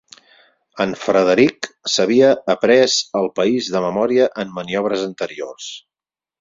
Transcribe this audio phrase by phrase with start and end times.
[0.85, 2.89] En Frederick s'havia après
[3.21, 5.73] el país de memòria en maniobres anteriors.